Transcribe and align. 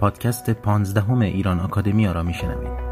پادکست 0.00 0.50
پانزدهم 0.50 1.20
ایران 1.20 1.60
آکادمیا 1.60 2.12
را 2.12 2.22
میشنوید. 2.22 2.90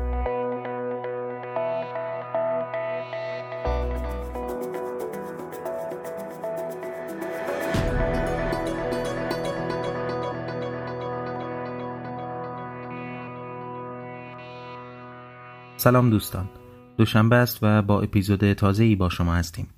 سلام 15.77 16.11
دوستان. 16.11 16.49
دوشنبه 16.97 17.37
است 17.37 17.59
و 17.63 17.83
با 17.83 18.01
اپیزود 18.01 18.53
تازه 18.53 18.85
ای 18.85 18.97
با 18.97 19.09
شما 19.09 19.35
هستیم. 19.35 19.69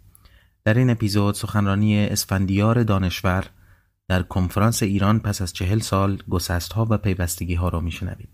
در 0.64 0.74
این 0.74 0.90
اپیزود 0.90 1.34
سخنرانی 1.34 2.06
اسفندیار 2.06 2.82
دانشور 2.82 3.44
در 4.10 4.22
کنفرانس 4.22 4.82
ایران 4.82 5.20
پس 5.20 5.42
از 5.42 5.52
چهل 5.52 5.78
سال 5.78 6.22
گسست 6.30 6.72
ها 6.72 6.86
و 6.90 6.98
پیوستگی 6.98 7.54
ها 7.54 7.68
را 7.68 7.80
میشنوید 7.80 8.28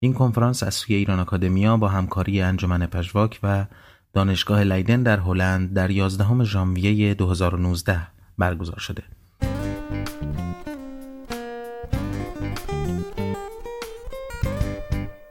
این 0.00 0.14
کنفرانس 0.14 0.62
از 0.62 0.74
سوی 0.74 0.94
ایران 0.94 1.20
آکادمیا 1.20 1.76
با 1.76 1.88
همکاری 1.88 2.42
انجمن 2.42 2.86
پژواک 2.86 3.40
و 3.42 3.66
دانشگاه 4.12 4.64
لیدن 4.64 5.02
در 5.02 5.18
هلند 5.18 5.74
در 5.74 5.90
11 5.90 6.44
ژانویه 6.44 7.14
2019 7.14 8.00
برگزار 8.38 8.78
شده 8.78 9.02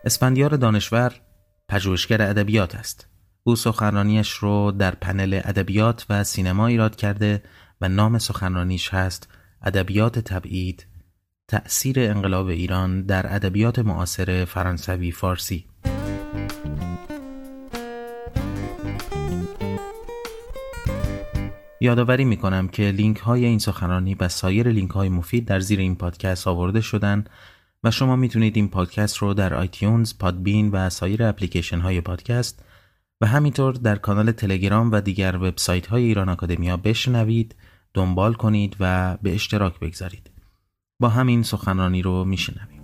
اسفندیار 0.06 0.56
دانشور 0.56 1.14
پژوهشگر 1.70 2.22
ادبیات 2.22 2.76
است. 2.76 3.08
او 3.44 3.56
سخنرانیش 3.56 4.32
رو 4.32 4.72
در 4.72 4.96
پنل 4.96 5.42
ادبیات 5.44 6.06
و 6.10 6.24
سینما 6.24 6.68
ایراد 6.68 6.96
کرده 6.96 7.44
و 7.82 7.90
نام 7.90 8.18
سخنرانیش 8.18 8.94
هست 8.94 9.28
ادبیات 9.68 10.20
تبعید 10.20 10.86
تأثیر 11.48 12.00
انقلاب 12.00 12.48
ایران 12.48 13.02
در 13.02 13.36
ادبیات 13.36 13.80
معاصر 13.80 14.46
فرانسوی 14.46 15.12
فارسی. 15.12 15.66
یادآوری 21.82 22.26
می 22.26 22.38
کنم 22.38 22.68
که 22.68 22.84
لینک 22.84 23.18
های 23.18 23.46
این 23.46 23.60
سخنرانی 23.60 24.16
و 24.16 24.28
سایر 24.30 24.70
لینک 24.70 24.92
های 24.92 25.10
مفید 25.10 25.46
در 25.46 25.60
زیر 25.60 25.80
این 25.80 25.96
پادکست 25.96 26.48
آورده 26.48 26.82
شدن 26.82 27.26
و 27.84 27.92
شما 27.92 28.16
می‌تونید 28.16 28.56
این 28.56 28.68
پادکست 28.70 29.18
رو 29.18 29.34
در 29.34 29.54
iTunes، 29.54 30.14
Podbean 30.20 30.72
و 30.72 30.90
سایر 30.90 31.24
اپلیکیشن 31.24 31.80
های 31.80 32.02
پادکست 32.02 32.64
و 33.22 33.28
همینطور 33.28 33.74
در 33.74 33.96
کانال 33.96 34.32
تلگرام 34.32 34.92
و 34.92 35.02
دیگر 35.02 35.36
وبسایت 35.36 35.88
های 35.88 36.04
ایران 36.04 36.30
آکادمیا 36.30 36.78
بشنوید، 36.78 37.56
دنبال 37.98 38.34
کنید 38.34 38.76
و 38.80 39.18
به 39.22 39.36
اشتراک 39.36 39.80
بگذارید. 39.80 40.30
با 41.00 41.10
همین 41.10 41.44
سخنرانی 41.44 42.02
رو 42.02 42.26
میشنویم. 42.26 42.82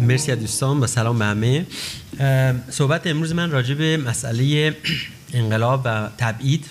مرسی 0.00 0.36
دوستان 0.36 0.80
و 0.80 0.86
سلام 0.86 1.18
به 1.18 1.24
همه 1.24 1.66
صحبت 2.70 3.06
امروز 3.06 3.34
من 3.34 3.50
راجع 3.50 3.74
به 3.74 3.96
مسئله 3.96 4.76
انقلاب 5.32 5.82
و 5.84 6.08
تبعید 6.18 6.66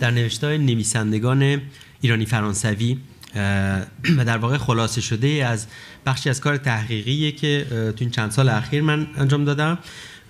در 0.00 0.10
نوشته 0.10 0.58
نویسندگان 0.58 1.60
ایرانی 2.00 2.26
فرانسوی 2.26 2.98
و 4.16 4.24
در 4.24 4.36
واقع 4.36 4.56
خلاصه 4.56 5.00
شده 5.00 5.28
از 5.28 5.66
بخشی 6.06 6.30
از 6.30 6.40
کار 6.40 6.56
تحقیقی 6.56 7.32
که 7.32 7.66
تو 7.70 7.96
این 8.00 8.10
چند 8.10 8.30
سال 8.30 8.48
اخیر 8.48 8.82
من 8.82 9.06
انجام 9.16 9.44
دادم 9.44 9.78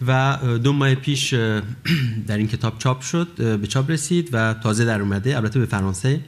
و 0.06 0.38
دو 0.62 0.72
ماه 0.72 0.94
پیش 0.94 1.34
در 2.28 2.36
این 2.36 2.48
کتاب 2.48 2.78
چاپ 2.78 3.00
شد 3.00 3.58
به 3.60 3.66
چاپ 3.66 3.90
رسید 3.90 4.28
و 4.32 4.54
تازه 4.54 4.84
در 4.84 5.00
اومده 5.00 5.36
البته 5.36 5.58
به 5.58 5.66
فرانسه. 5.66 6.20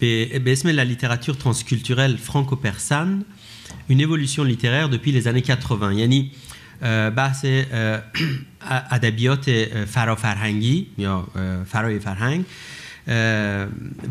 به 0.00 0.42
اسم 0.46 0.76
La 0.76 0.84
littérature 0.84 1.36
transculturelle 1.38 2.16
franco-persane 2.18 3.24
une 3.88 4.00
évolution 4.00 4.44
littéraire 4.44 4.88
depuis 4.88 5.12
les 5.12 5.28
années 5.28 5.42
80 5.42 5.92
یعنی 5.92 6.30
بحث 7.16 7.44
ادبیات 8.90 9.50
فرافرهنگی 9.84 10.86
یا 10.98 11.26
فرای 11.66 11.98
فرهنگ. 11.98 12.44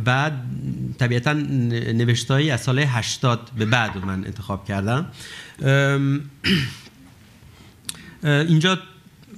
بعد 0.06 0.34
طبیعتا 1.00 1.34
نوشتهایی 1.34 2.52
از 2.52 2.62
سال 2.62 2.80
80 2.80 3.52
به 3.58 3.66
بعد 3.66 4.06
من 4.06 4.26
انتخاب 4.26 4.66
کردم. 4.66 5.06
اینجا 8.24 8.80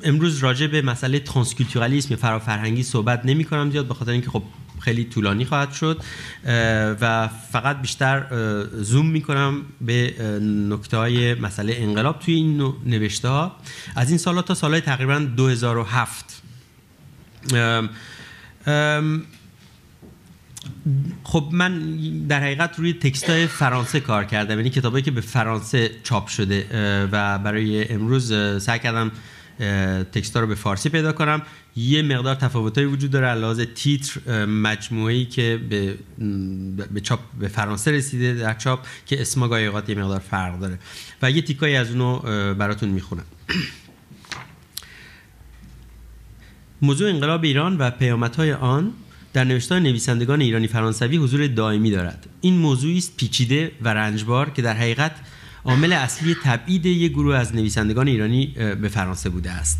امروز 0.03 0.37
راجع 0.37 0.67
به 0.67 0.81
مسئله 0.81 1.19
ترانسکولتورالیسم 1.19 2.07
یا 2.11 2.17
فرافرهنگی 2.17 2.83
صحبت 2.83 3.25
نمی 3.25 3.43
کنم 3.43 3.71
زیاد 3.71 3.87
به 3.87 3.93
خاطر 3.93 4.11
اینکه 4.11 4.29
خب 4.29 4.43
خیلی 4.79 5.03
طولانی 5.03 5.45
خواهد 5.45 5.71
شد. 5.71 6.03
و 7.01 7.27
فقط 7.51 7.81
بیشتر 7.81 8.25
زوم 8.81 9.05
می‌کنم 9.05 9.61
به 9.81 10.13
نکته 10.69 10.97
های 10.97 11.33
مسئله 11.33 11.75
انقلاب 11.77 12.19
توی 12.19 12.33
این 12.33 12.73
نوشته 12.85 13.27
ها 13.27 13.55
از 13.95 14.09
این 14.09 14.17
سالات 14.17 14.47
تا 14.47 14.53
سالهای 14.53 14.81
تقریبا 14.81 15.19
2007 15.19 16.41
خب 21.23 21.49
من 21.51 21.79
در 22.27 22.39
حقیقت 22.39 22.79
روی 22.79 22.93
تکست 22.93 23.45
فرانسه 23.45 23.99
کار 23.99 24.23
کردم. 24.23 24.57
یعنی 24.57 24.69
کتابایی 24.69 25.03
که 25.03 25.11
به 25.11 25.21
فرانسه 25.21 25.91
چاپ 26.03 26.27
شده 26.27 26.67
و 27.11 27.39
برای 27.39 27.89
امروز 27.89 28.33
سعی 28.63 28.79
کردم 28.79 29.11
تکست 30.11 30.37
رو 30.37 30.47
به 30.47 30.55
فارسی 30.55 30.89
پیدا 30.89 31.11
کنم. 31.11 31.41
یه 31.75 32.01
مقدار 32.01 32.35
تفاوتایی 32.35 32.87
وجود 32.87 33.11
داره. 33.11 33.33
لحاظ 33.33 33.61
تیتر 33.75 34.45
مجموعه‌ای 34.45 35.25
که 35.25 35.59
به 35.69 35.97
به 36.93 37.01
چاپ 37.01 37.19
به 37.39 37.47
فرانسه 37.47 37.91
رسیده 37.91 38.33
در 38.33 38.53
چاپ 38.53 38.85
که 39.05 39.21
اسما 39.21 39.47
گاهی 39.47 39.65
اوقات 39.65 39.89
یه 39.89 39.95
مقدار 39.95 40.19
فرق 40.19 40.59
داره. 40.59 40.79
و 41.21 41.31
یه 41.31 41.41
تیکایی 41.41 41.75
از 41.75 41.91
اونو 41.91 42.19
براتون 42.53 42.89
می‌خونم. 42.89 43.25
موضوع 46.81 47.09
انقلاب 47.09 47.43
ایران 47.43 47.77
و 47.77 47.91
پیامدهای 47.91 48.53
آن 48.53 48.93
در 49.33 49.43
نوشتار 49.43 49.79
نویسندگان 49.79 50.41
ایرانی 50.41 50.67
فرانسوی 50.67 51.17
حضور 51.17 51.47
دائمی 51.47 51.91
دارد. 51.91 52.29
این 52.41 52.57
موضوعی 52.57 52.97
است 52.97 53.17
پیچیده 53.17 53.71
و 53.81 53.93
رنجبار 53.93 54.49
که 54.49 54.61
در 54.61 54.73
حقیقت 54.73 55.11
عامل 55.65 55.93
اصلی 55.93 56.35
تبعید 56.43 56.85
یک 56.85 57.11
گروه 57.11 57.35
از 57.35 57.55
نویسندگان 57.55 58.07
ایرانی 58.07 58.47
به 58.55 58.87
فرانسه 58.87 59.29
بوده 59.29 59.51
است. 59.51 59.79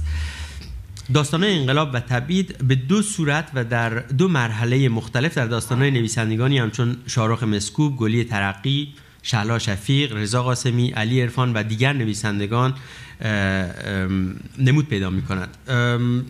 داستان 1.13 1.43
انقلاب 1.43 1.89
و 1.93 1.99
تبعید 1.99 2.57
به 2.67 2.75
دو 2.75 3.01
صورت 3.01 3.51
و 3.53 3.63
در 3.63 3.89
دو 3.99 4.27
مرحله 4.27 4.89
مختلف 4.89 5.37
در 5.37 5.45
داستان 5.45 5.83
نویسندگانی 5.83 6.57
همچون 6.57 6.97
شارخ 7.07 7.43
مسکوب، 7.43 7.97
گلی 7.97 8.23
ترقی، 8.23 8.93
شهلا 9.29 9.59
شفیق، 9.59 10.15
رضا 10.15 10.43
قاسمی، 10.43 10.89
علی 10.89 11.21
عرفان 11.21 11.53
و 11.53 11.63
دیگر 11.63 11.93
نویسندگان 11.93 12.73
نمود 14.57 14.87
پیدا 14.89 15.09
می 15.09 15.21
کند 15.21 15.57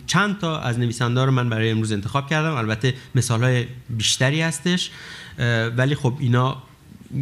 چند 0.06 0.38
تا 0.38 0.60
از 0.60 0.78
نویسنده 0.78 1.24
رو 1.24 1.30
من 1.30 1.48
برای 1.48 1.70
امروز 1.70 1.92
انتخاب 1.92 2.30
کردم. 2.30 2.54
البته 2.54 2.94
مثال 3.14 3.42
های 3.42 3.66
بیشتری 3.90 4.40
هستش. 4.40 4.90
ولی 5.76 5.94
خب 5.94 6.16
اینا 6.20 6.62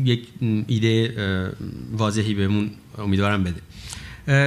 یک 0.04 0.28
ایده 0.66 1.14
واضحی 1.92 2.34
بهمون 2.34 2.70
امیدوارم 2.98 3.44
بده. 3.44 3.60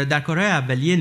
در 0.06 0.20
کارهای 0.20 0.48
اولیه 0.48 0.96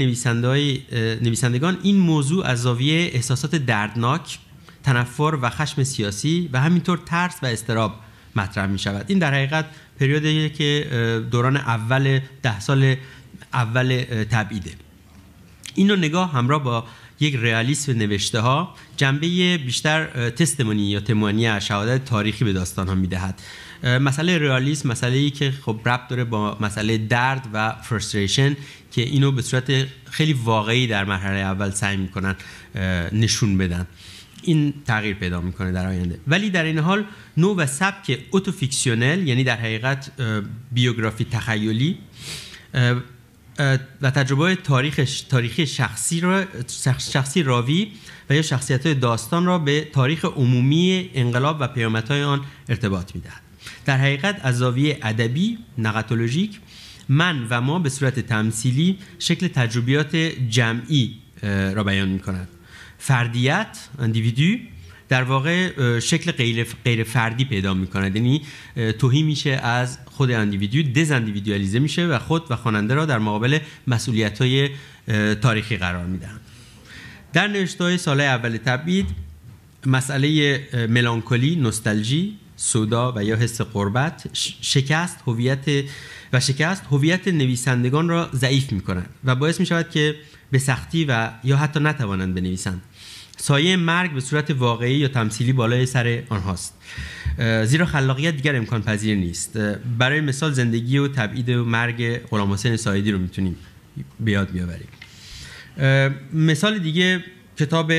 نویسندگان 1.23 1.79
این 1.83 1.97
موضوع 1.97 2.47
از 2.47 2.63
زاویه 2.63 3.11
احساسات 3.15 3.57
دردناک 3.57 4.39
تنفر 4.83 5.39
و 5.43 5.51
خشم 5.51 5.83
سیاسی 5.85 6.51
و 6.53 6.61
همینطور 6.61 6.99
ترس 7.07 7.37
و 7.43 7.47
استراب 7.47 7.95
مطرح 8.37 8.67
می 8.67 8.79
شود 8.79 9.05
این 9.09 9.19
در 9.19 9.35
حقیقت 9.35 9.65
پریودی 10.01 10.51
که 10.51 10.87
دوران 11.31 11.57
اول 11.57 12.21
ده 12.43 12.61
سال 12.61 12.97
اول 13.53 14.05
تبعیده. 14.31 14.71
اینو 15.75 15.97
نگاه 15.97 16.33
همراه 16.33 16.65
با 16.65 16.85
یک 17.21 17.37
رئالیسم 17.37 17.93
نوشته 17.93 18.41
ها 18.41 18.75
جنبه 18.97 19.59
بیشتر 19.59 20.31
تستمونی 20.31 20.91
یا 20.91 21.01
تموانی 21.01 21.61
شهادت 21.61 22.05
تاریخی 22.05 22.45
به 22.45 22.53
داستان 22.53 22.89
ها 22.89 22.95
می‌دهد. 22.95 23.43
مسئله 23.85 24.39
رئالیسم 24.39 24.89
مسئله 24.89 25.17
ای 25.17 25.31
که 25.31 25.51
خب 25.51 25.81
ربط 25.87 26.09
داره 26.09 26.25
با 26.25 26.57
مسئله 26.61 26.99
درد 26.99 27.49
و 27.53 27.73
فرستریشن 27.83 28.57
که 28.93 29.03
اینو 29.03 29.33
به 29.33 29.43
صورت 29.43 29.87
خیلی 30.11 30.33
واقعی 30.33 30.87
در 30.87 31.05
مرحله 31.05 31.39
اول 31.39 31.71
سعی 31.71 31.97
می‌کنن 31.97 32.37
نشون 33.13 33.59
بدن. 33.59 33.87
این 34.43 34.75
تغییر 34.87 35.17
پیدا 35.17 35.41
می‌کنه 35.41 35.73
در 35.73 35.87
آینده. 35.87 36.21
ولی 36.27 36.51
در 36.51 36.65
این 36.65 36.79
حال 36.79 37.05
نوع 37.37 37.57
و 37.57 37.67
سبک 37.67 38.19
اوتوفیکسیونل 38.31 39.29
یعنی 39.29 39.45
در 39.45 39.57
حقیقت 39.57 40.11
بیوگرافی 40.73 41.25
تخیلی 41.25 41.99
و 44.03 44.11
تجربه 44.11 44.55
تاریخ 44.55 45.01
تاریخی 45.29 45.67
شخصی 45.67 46.21
را 46.21 46.45
شخصی 46.99 47.43
راوی 47.43 47.93
و 48.31 48.35
یا 48.35 48.43
شخصیت 48.43 48.89
داستان 48.89 49.45
را 49.45 49.59
به 49.59 49.89
تاریخ 49.93 50.25
عمومی 50.25 51.11
انقلاب 51.15 51.57
و 51.61 51.69
پیامدهای 51.69 52.23
آن 52.23 52.41
ارتباط 52.69 53.15
می‌دهد. 53.15 53.43
در 53.85 53.97
حقیقت 53.97 54.41
از 54.43 54.59
زاویه 54.59 54.99
ادبی 55.03 55.59
نقطولوژیک 55.79 56.61
من 57.09 57.47
و 57.51 57.61
ما 57.61 57.79
به 57.79 57.89
صورت 57.89 58.21
تمثیلی 58.21 58.99
شکل 59.19 59.49
تجربیات 59.49 60.17
جمعی 60.51 61.15
را 61.43 61.85
بیان 61.85 62.09
می 62.09 62.19
کند 62.19 62.49
فردیت 63.01 63.79
اندیویدو 63.99 64.63
در 65.09 65.23
واقع 65.23 65.99
شکل 66.01 66.33
غیر, 66.33 66.67
غیر 66.85 67.05
فردی 67.05 67.45
پیدا 67.45 67.75
می‌کنه. 67.75 68.13
یعنی 68.15 68.43
توهی 68.99 69.23
میشه 69.23 69.51
از 69.51 69.99
خود 70.05 70.31
اندیویدو 70.31 70.83
دز 70.83 71.11
اندیویدوالیزه 71.11 71.79
میشه 71.79 72.07
و 72.07 72.19
خود 72.19 72.51
و 72.51 72.57
خواننده 72.57 72.95
را 72.95 73.07
در 73.07 73.19
مقابل 73.19 73.59
مسئولیت 73.87 74.39
های 74.39 74.71
تاریخی 75.35 75.77
قرار 75.77 76.07
میدن 76.07 76.41
در 77.33 77.47
نوشته 77.47 77.85
های 77.85 77.99
سال 77.99 78.21
اول 78.21 78.57
تبعید 78.57 79.07
مسئله 79.87 80.61
ملانکولی 80.89 81.57
نوستالژی 81.57 82.37
سودا 82.57 83.13
و 83.17 83.25
یا 83.25 83.37
حس 83.37 83.61
قربت 83.61 84.31
شکست 84.61 85.19
هویت 85.27 85.85
و 86.33 86.41
شکست 86.41 86.83
هویت 86.91 87.29
نویسندگان 87.29 88.09
را 88.09 88.31
ضعیف 88.35 88.73
می 88.73 88.83
و 89.25 89.35
باعث 89.35 89.61
می 89.61 89.67
شود 89.67 89.91
که 89.91 90.17
به 90.51 90.59
سختی 90.59 91.05
و 91.05 91.31
یا 91.45 91.57
حتی 91.57 91.81
نتوانند 91.81 92.35
بنویسند. 92.35 92.83
سایه 93.43 93.77
مرگ 93.77 94.13
به 94.13 94.21
صورت 94.21 94.51
واقعی 94.51 94.95
یا 94.95 95.09
تمثیلی 95.09 95.53
بالای 95.53 95.87
سر 95.87 96.23
آنهاست. 96.29 96.75
زیرا 97.65 97.87
خلاقیت 97.87 98.37
دیگر 98.37 98.57
امکان 98.57 98.83
پذیر 98.83 99.17
نیست 99.17 99.59
برای 99.99 100.21
مثال 100.21 100.53
زندگی 100.53 100.99
و 100.99 101.09
تبعید 101.09 101.49
و 101.49 101.65
مرگ 101.65 102.19
غلام 102.19 102.53
حسین 102.53 102.77
سایدی 102.77 103.13
رو 103.13 103.19
می‌تونیم 103.19 103.57
بیاد 104.21 104.51
بیاوریم. 104.51 104.89
مثال 106.33 106.79
دیگه 106.79 107.25
کتاب 107.59 107.93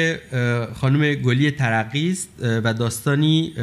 خانم 0.74 1.14
گلی 1.14 1.52
ترقی 1.52 2.12
است 2.12 2.30
و 2.40 2.74
داستانی 2.74 3.54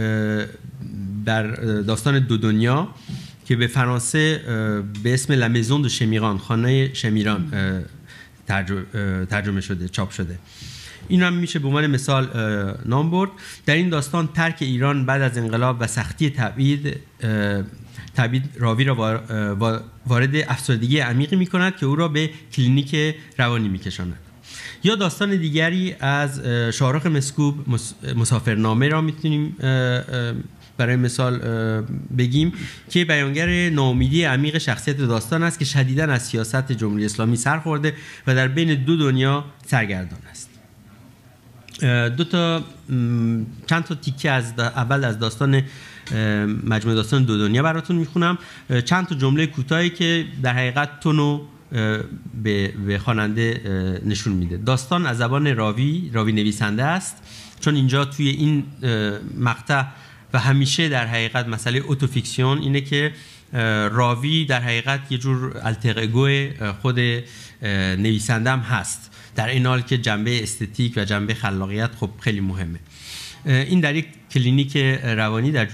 در 1.25 1.47
داستان 1.83 2.19
دو 2.19 2.37
دنیا 2.37 2.95
که 3.47 3.57
به 3.57 3.67
فرانسه 3.67 4.41
به 5.03 5.15
اسم 5.15 5.33
لمزون 5.33 5.83
دو 5.83 5.89
شمیران 5.89 6.39
خانه 6.39 6.95
شمیران 6.95 7.53
ترجمه 9.31 9.61
شده 9.61 9.89
چاپ 9.89 10.11
شده. 10.11 10.39
این 11.09 11.23
هم 11.23 11.35
میشه 11.35 11.59
به 11.59 11.69
عنوان 11.69 11.87
مثال 11.87 12.29
نام 12.87 13.11
برد. 13.11 13.31
در 13.67 13.75
این 13.75 13.89
داستان 13.89 14.29
ترک 14.35 14.57
ایران 14.61 15.07
بعد 15.07 15.23
از 15.23 15.39
انقلاب 15.39 15.77
و 15.81 15.87
سختی 15.87 16.31
تبعید 16.31 16.97
تبعید 18.17 18.51
راوی 18.59 18.85
را 18.85 18.95
وارد 20.07 20.37
افسردگی 20.37 20.99
عمیقی 20.99 21.37
می 21.37 21.47
کند 21.47 21.77
که 21.77 21.87
او 21.87 21.97
را 21.97 22.09
به 22.09 22.31
کلینیک 22.53 23.17
روانی 23.39 23.69
می 23.69 23.79
کشاند 23.79 24.17
یا 24.85 24.95
داستان 24.95 25.37
دیگری 25.37 25.95
از 26.01 26.41
شارخ 26.73 27.07
مسکوب 27.07 27.55
مسافرنامه 28.17 28.89
را 28.89 29.01
می‌تونیم 29.01 29.57
برای 30.77 30.97
مثال 30.97 31.39
بگیم 32.19 32.53
که 32.91 33.05
بیانگر 33.05 33.71
ناامیدی 33.71 34.25
عمیق 34.25 34.59
شخصیت 34.59 34.97
داستان 34.97 35.43
است 35.43 35.59
که 35.59 35.65
شدیدا 35.65 36.05
از 36.05 36.27
سیاست 36.27 36.73
جمهوری 36.73 37.05
اسلامی 37.05 37.37
سر 37.37 37.59
خورده 37.59 37.95
و 38.27 38.35
در 38.35 38.49
بین 38.49 38.75
دو 38.75 38.97
دنیا 38.97 39.45
سرگردان 39.67 40.21
است. 40.31 40.58
دو 42.17 42.25
تا 42.25 42.65
چند 43.67 43.85
تا 43.85 43.95
تیکه 43.95 44.31
از 44.31 44.53
اول 44.59 45.05
از 45.05 45.19
داستان 45.19 45.63
مجموعه 46.65 46.95
داستان 46.95 47.25
دو 47.25 47.39
دنیا 47.39 47.63
براتون 47.63 47.97
می‌خونم. 47.97 48.39
چند 48.85 49.07
تا 49.07 49.15
جمله 49.15 49.47
کوتاهی 49.47 49.91
که 49.91 50.27
در 50.43 50.53
حقیقت 50.53 51.01
تونو 51.01 51.41
به 52.85 53.01
خواننده 53.05 53.61
نشون 54.07 54.33
میده. 54.33 54.57
داستان 54.57 55.07
از 55.07 55.19
زبان 55.19 55.57
راوی 55.57 56.11
راوی 56.13 56.33
نویسنده 56.33 56.85
است. 56.85 57.17
چون 57.61 57.75
اینجا 57.75 58.05
توی 58.05 58.29
این 58.29 58.65
مقطع 59.39 59.85
و 60.33 60.39
همیشه 60.39 60.89
در 60.89 61.07
حقیقت 61.07 61.49
مسئله 61.49 61.79
autofiction 61.79 62.59
اینه 62.59 62.81
که 62.81 63.13
راوی 63.93 64.45
در 64.45 64.61
حقیقت 64.61 65.01
یه 65.11 65.19
جور 65.19 65.61
alter 65.63 66.04
ego 66.04 66.29
خود 66.83 66.99
نویسنده 67.99 68.51
هم 68.51 68.59
هست. 68.59 69.15
در 69.39 69.49
این 69.49 69.67
حال 69.67 69.81
که 69.81 69.99
جنبه 69.99 70.43
استتیک 70.43 70.95
و 70.97 71.05
جنبه 71.05 71.35
خلاقیت 71.35 71.91
خب 71.95 72.11
خیلی 72.21 72.41
مهمه. 72.41 72.79
این 73.45 73.81
در 73.81 73.95
یک 73.95 74.07
کلینیک 74.31 74.77
روانی 75.05 75.53
در 75.53 75.69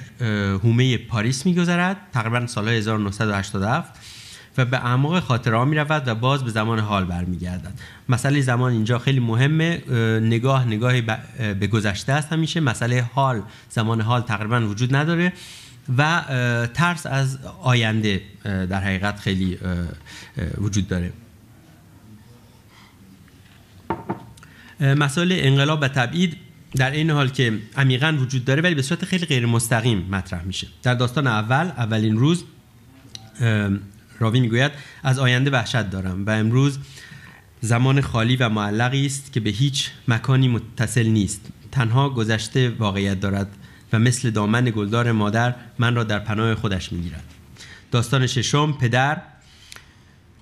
حومه 0.63 0.97
پاریس 0.97 1.47
میگذرد 1.47 1.97
تقریبا 2.13 2.47
سال 2.47 2.69
1987 2.69 3.93
و 4.59 4.65
به 4.65 4.87
اعماق 4.87 5.21
خاطره 5.21 5.57
ها 5.57 5.65
می 5.65 5.77
رود 5.77 6.09
و 6.09 6.15
باز 6.15 6.45
به 6.45 6.51
زمان 6.51 6.79
حال 6.79 7.05
برمیگردد. 7.05 7.73
مسئله 8.09 8.41
زمان 8.41 8.73
اینجا 8.73 8.99
خیلی 8.99 9.21
مهمه. 9.21 9.83
نگاه 10.21 10.65
نگاهی 10.65 11.03
به 11.61 11.67
گذشته 11.67 12.13
است 12.13 12.33
همیشه. 12.33 12.61
مسئله 12.61 13.03
حال 13.15 13.43
زمان 13.69 14.01
حال 14.01 14.23
تقریبا 14.23 14.61
وجود 14.61 14.97
نداره 14.97 15.33
و 15.99 16.23
ترس 16.75 17.07
از 17.07 17.39
آینده 17.63 18.21
در 18.45 18.81
حقیقت 18.81 19.21
خیلی 19.21 19.59
وجود 20.59 20.89
داره. 20.89 21.13
مسائل 24.85 25.33
انقلاب 25.39 25.79
و 25.83 25.89
تبعید 25.89 26.37
در 26.77 26.91
این 26.91 27.11
حال 27.11 27.29
که 27.29 27.59
عمیقا 27.77 28.17
وجود 28.21 28.45
داره 28.45 28.63
ولی 28.63 28.75
به 28.75 28.83
صورت 28.83 29.05
خیلی 29.05 29.27
غیر 29.27 29.47
مستقیم 29.47 30.07
مطرح 30.11 30.43
میشه. 30.43 30.67
در 30.83 30.95
داستان 30.95 31.27
اول 31.27 31.67
اولین 31.67 32.19
روز 32.19 32.45
راوی 34.19 34.41
می‌گوید 34.41 34.73
از 35.03 35.19
آینده 35.19 35.51
وحشت 35.51 35.91
دارم 35.91 36.27
و 36.27 36.31
امروز 36.31 36.79
زمان 37.61 38.01
خالی 38.01 38.37
و 38.37 38.49
معلقی 38.49 39.07
است 39.07 39.33
که 39.33 39.41
به 39.41 39.51
هیچ 39.51 39.91
مکانی 40.09 40.49
متصل 40.49 41.07
نیست. 41.07 41.41
تنها 41.73 42.11
گذشته 42.11 42.71
واقعیت 42.71 43.21
دارد 43.21 43.49
و 43.93 43.99
مثل 43.99 44.31
دامن 44.31 44.65
گلدار 44.65 45.13
مادر 45.13 45.55
من 45.79 45.95
را 45.95 46.05
در 46.05 46.19
پناه 46.19 46.55
خودش 46.55 46.93
می‌گیرد. 46.93 47.25
داستان 47.91 48.27
ششم 48.27 48.73
پدر 48.73 49.23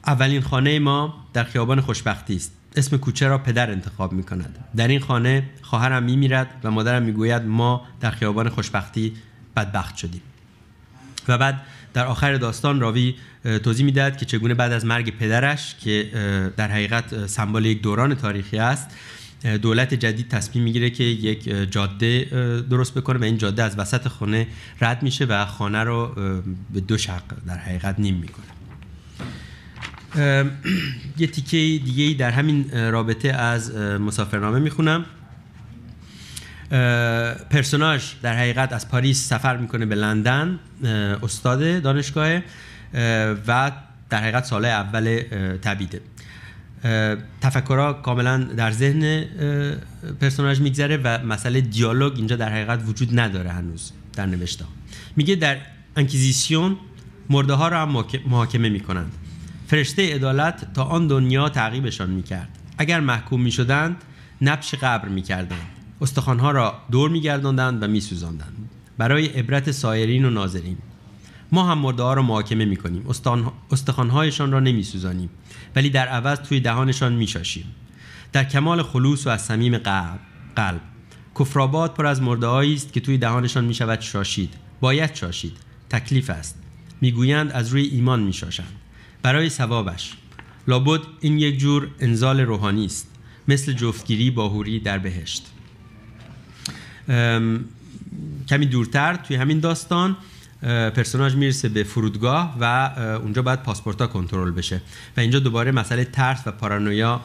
اولین 0.07 0.41
خانه 0.41 0.79
ما 0.79 1.27
در 1.33 1.45
خیابان 1.45 1.81
خوشبختی 1.81 2.37
است. 2.37 2.53
اسم 2.77 2.97
کوچه 2.97 3.29
را 3.29 3.39
پدر 3.39 3.71
انتخاب 3.71 4.13
می 4.13 4.23
کند 4.23 4.65
در 4.77 4.89
این 4.89 5.01
خانه 5.01 5.51
خواهرم 5.63 6.03
می 6.03 6.17
میرد 6.17 6.61
و 6.65 6.71
مادرم 6.71 7.03
می 7.03 7.13
گوید 7.13 7.43
ما 7.43 7.87
در 8.01 8.11
خیابان 8.11 8.49
خوشبختی 8.49 9.13
بدبخت 9.57 9.97
شدیم. 9.97 10.23
و 11.29 11.39
بعد 11.39 11.61
در 11.95 12.07
آخر 12.07 12.35
داستان 12.35 12.81
راوی 12.81 13.15
توضیح 13.63 13.85
می‌دهد 13.85 14.17
که 14.17 14.25
چگونه 14.25 14.55
بعد 14.55 14.73
از 14.73 14.85
مرگ 14.85 15.19
پدرش 15.19 15.77
که 15.81 16.11
در 16.57 16.69
حقیقت 16.69 17.27
سمبل 17.27 17.65
یک 17.65 17.83
دوران 17.83 18.15
تاریخی 18.15 18.59
است 18.59 18.91
دولت 19.63 19.95
جدید 19.95 20.29
تصمیم 20.29 20.65
می‌گیره 20.65 20.91
که 20.91 21.05
یک 21.05 21.71
جاده 21.71 22.25
درست 22.71 22.95
بکنه 22.95 23.19
و 23.19 23.25
این 23.25 23.39
جاده 23.39 23.63
از 23.63 23.79
وسط 23.79 24.09
خانه 24.09 24.47
رد 24.81 25.03
میشه 25.03 25.25
و 25.25 25.47
خانه 25.47 25.85
رو 25.85 26.15
به 26.73 26.81
دو 26.81 26.99
شق 26.99 27.23
در 27.47 27.59
حقیقت 27.59 27.99
نیم 27.99 28.15
می‌کنه. 28.15 28.52
یه 31.19 31.27
تیکه 31.27 31.57
دیگه 31.85 32.19
در 32.19 32.31
همین 32.31 32.71
رابطه 32.91 33.29
از 33.29 33.75
مسافرنامه 33.77 34.59
می‌خونم. 34.59 35.05
پرسوناژ 37.51 38.13
در 38.23 38.37
حقیقت 38.37 38.73
از 38.73 38.89
پاریس 38.89 39.29
سفر 39.29 39.57
می‌کنه 39.57 39.87
به 39.87 39.95
لندن 39.95 40.59
استاد 41.23 41.83
دانشگاه 41.83 42.41
و 43.47 43.73
در 44.11 44.21
حقیقت 44.21 44.45
سال 44.45 44.65
اول 44.65 45.23
تبعیده 45.63 46.01
تفکرها 47.41 47.93
کاملا 47.93 48.39
در 48.39 48.71
ذهن 48.71 49.25
پرسوناژ 50.21 50.61
میگذره 50.61 50.97
و 50.97 51.19
مسئله 51.27 51.61
دیالوگ 51.61 52.13
اینجا 52.17 52.37
در 52.37 52.49
حقیقت 52.49 52.83
وجود 52.87 53.21
نداره 53.21 53.51
هنوز 53.51 53.93
در 54.13 54.27
نوشته 54.27 54.65
میگه 55.17 55.35
در 55.35 55.57
انکیزیسیون 55.97 56.77
مرده 57.31 57.53
ها 57.53 57.69
را 57.69 57.83
هم 57.83 58.05
محاکمه 58.27 58.69
می‌کنند. 58.69 59.13
فرشته 59.73 60.15
عدالت 60.15 60.75
تا 60.75 60.85
آن 60.85 61.07
دنیا 61.07 61.49
تعقیبشان 61.49 62.11
می‌کرد. 62.11 62.59
اگر 62.79 63.01
محکوم 63.01 63.43
می‌شدند 63.43 63.97
نبش 64.43 64.75
قبر 64.75 65.09
می‌کردند. 65.09 65.67
استخوانها 66.01 66.51
را 66.51 66.75
دور 66.91 67.11
میگرداندند 67.11 67.83
و 67.83 67.87
میسوزاندند. 67.87 68.71
برای 68.99 69.27
عبرت 69.27 69.71
سایرین 69.71 70.25
و 70.25 70.31
ناظرین. 70.31 70.77
ما 71.53 71.71
هم 71.71 71.79
مرده 71.79 72.03
ها 72.03 72.15
را 72.15 72.23
محاکمه 72.23 72.65
می‌کنیم. 72.65 73.05
استخوانهایشان 73.71 74.53
را 74.53 74.61
نمیسوزانیم. 74.61 75.31
ولی 75.77 75.91
در 75.91 76.09
عوض 76.09 76.39
توی 76.39 76.61
دهانشان 76.61 77.13
میشاشیم. 77.13 77.65
در 78.33 78.45
کمال 78.45 78.83
خلوص 78.83 79.27
و 79.27 79.31
از 79.31 79.43
صمیم 79.43 79.79
قلب, 79.79 80.21
قلب. 80.57 80.81
کفرآباد 81.39 81.95
پر 81.95 82.07
از 82.07 82.23
مرده 82.23 82.49
است 82.49 82.93
که 82.93 83.01
توی 83.01 83.19
دهانشان 83.19 83.65
می‌شود 83.65 84.01
شاشید. 84.01 84.55
باید 84.81 85.15
شاشید. 85.15 85.57
تکلیف 85.91 86.31
است. 86.31 86.59
می‌گویند 87.01 87.53
از 87.53 87.69
روی 87.69 87.83
ایمان 87.83 88.23
میشاشند. 88.23 88.82
برای 89.23 89.49
ثوابش. 89.49 90.13
لابد 90.69 91.01
این 91.21 91.39
یک 91.39 91.59
جور 91.59 91.89
انزال 92.01 92.41
روحانی 92.41 92.85
است 92.85 93.09
مثل 93.49 93.73
جفتگیری 93.73 94.31
باهوری 94.31 94.81
در 94.81 94.99
بهشت. 94.99 95.47
کمی 98.49 98.67
دورتر 98.67 99.17
توی 99.17 99.37
همین 99.37 99.61
داستان 99.61 100.17
پرسوناج 100.63 101.35
می‌رسه 101.35 101.69
به 101.69 101.85
فرودگاه 101.85 102.57
و 102.61 102.65
اونجا 103.23 103.43
باید 103.43 103.63
پاسپورت 103.63 104.09
کنترل 104.09 104.51
بشه 104.51 104.83
و 105.17 105.21
اینجا 105.21 105.39
دوباره 105.39 105.73
مسئله 105.73 106.05
ترس 106.05 106.43
و 106.47 106.53
پارانویا 106.53 107.21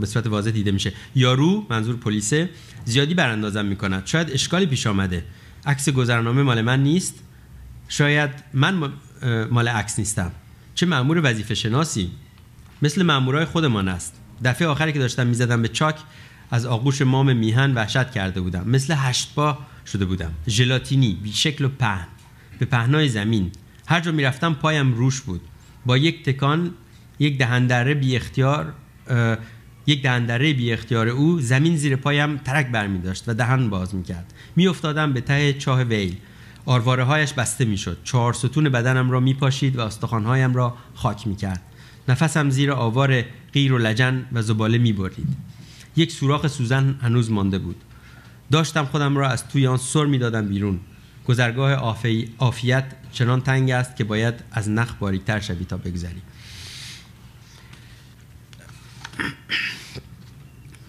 به 0.00 0.06
صورت 0.06 0.26
واضح 0.26 0.50
دیده 0.50 0.70
میشه. 0.70 0.92
یارو 1.14 1.66
منظور 1.70 1.96
پلیسه 1.96 2.50
زیادی 2.84 3.14
براندازم 3.14 3.64
می‌کند. 3.64 4.06
شاید 4.06 4.30
اشکالی 4.30 4.66
پیش 4.66 4.86
آمده. 4.86 5.24
عکس 5.66 5.88
گذرنامه 5.88 6.42
مال 6.42 6.62
من 6.62 6.82
نیست. 6.82 7.14
شاید 7.88 8.30
من 8.54 8.92
مال 9.50 9.68
عکس 9.68 9.98
نیستم. 9.98 10.32
چه 10.76 10.86
مأمور 10.86 11.20
وظیفه 11.24 11.54
شناسی؟ 11.54 12.10
مثل 12.82 13.02
مأمورای 13.02 13.44
خودمان 13.44 13.88
است. 13.88 14.20
دفعه 14.44 14.68
آخری 14.68 14.92
که 14.92 14.98
داشتم 14.98 15.26
می‌زدم 15.26 15.62
به 15.62 15.68
چاک 15.68 15.96
از 16.50 16.66
آغوش 16.66 17.02
مام 17.02 17.36
میهن 17.36 17.74
وحشت 17.74 18.10
کرده 18.10 18.40
بودم. 18.40 18.68
مثل 18.68 18.94
هشت 18.96 19.34
پا 19.34 19.58
شده 19.86 20.04
بودم. 20.04 20.32
ژلاتینی 20.48 21.18
بی 21.22 21.32
شکل 21.32 21.64
و 21.64 21.68
پهن. 21.68 22.06
به 22.58 22.66
پهنای 22.66 23.08
زمین. 23.08 23.50
هر 23.86 24.00
جا 24.00 24.12
می‌رفتم 24.12 24.54
پایم 24.54 24.94
روش 24.94 25.20
بود. 25.20 25.40
با 25.86 25.96
یک 25.96 26.24
تکان 26.24 26.70
یک 27.18 27.38
دهندره 27.38 27.94
بی 27.94 28.16
اختیار 28.16 28.72
یک 29.86 30.02
دهندره 30.02 30.52
بی 30.52 30.72
اختیار 30.72 31.08
او 31.08 31.40
زمین 31.40 31.76
زیر 31.76 31.96
پایم 31.96 32.36
ترک 32.36 32.66
برمی 32.66 32.98
داشت 32.98 33.24
و 33.26 33.34
دهن 33.34 33.70
باز 33.70 33.94
می 33.94 34.02
کرد 34.02 34.34
می 34.56 34.68
افتادم 34.68 35.12
به 35.12 35.20
ته 35.20 35.52
چاه 35.52 35.82
ویل. 35.82 36.16
آرواره 36.66 37.04
هایش 37.04 37.32
بسته 37.32 37.64
می 37.64 37.78
شد 37.78 37.98
چهار 38.04 38.32
ستون 38.32 38.68
بدنم 38.68 39.10
را 39.10 39.20
می 39.20 39.34
پاشید 39.34 39.76
و 39.76 39.80
استخوانهایم 39.80 40.54
را 40.54 40.76
خاک 40.94 41.26
می 41.26 41.36
کرد 41.36 41.62
نفسم 42.08 42.50
زیر 42.50 42.72
آوار 42.72 43.24
غیر 43.52 43.72
و 43.72 43.78
لجن 43.78 44.26
و 44.32 44.42
زباله 44.42 44.78
می 44.78 44.92
برید 44.92 45.36
یک 45.96 46.12
سوراخ 46.12 46.46
سوزن 46.46 46.98
هنوز 47.02 47.30
مانده 47.30 47.58
بود. 47.58 47.76
داشتم 48.50 48.84
خودم 48.84 49.16
را 49.16 49.28
از 49.28 49.48
توی 49.48 49.66
آن 49.66 49.76
سر 49.76 50.04
می 50.04 50.18
دادم 50.18 50.48
بیرون. 50.48 50.80
گذرگاه 51.28 51.72
آفیت 52.38 52.84
چنان 53.12 53.40
تنگ 53.40 53.70
است 53.70 53.96
که 53.96 54.04
باید 54.04 54.34
از 54.52 54.70
نخ 54.70 54.94
باریکتر 54.94 55.40
شوی 55.40 55.64
تا 55.64 55.76
بگذری. 55.76 56.22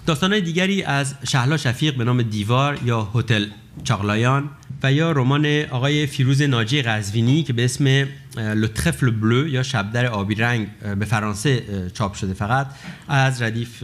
داستان 0.06 0.40
دیگری 0.40 0.84
از 0.84 1.16
شهلا 1.28 1.58
شفیق 1.58 1.96
به 1.96 2.04
نام 2.04 2.22
دیوار 2.22 2.80
یا 2.86 3.12
هتل 3.16 3.46
چاغلایان 3.84 4.50
و 4.84 4.94
یا 4.94 5.12
رمان 5.12 5.46
آقای 5.70 6.08
فیروز 6.08 6.42
ناجی 6.42 6.82
قزوینی 6.82 7.44
که 7.44 7.54
به 7.54 7.66
اسم 7.66 8.08
لطخفل 8.38 9.10
بلو 9.12 9.48
یا 9.48 9.64
شبدر 9.64 10.06
آبی 10.06 10.36
رنگ 10.36 10.68
به 11.00 11.06
فرانسه 11.06 11.64
چاپ 11.94 12.14
شده 12.14 12.34
فقط 12.34 12.68
از 13.08 13.42
ردیف 13.42 13.84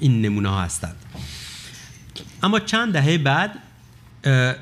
این 0.00 0.22
نمونه 0.22 0.48
ها 0.48 0.62
هستند. 0.62 0.96
اما 2.42 2.60
چند 2.60 2.92
دهه 2.92 3.18
بعد 3.18 3.52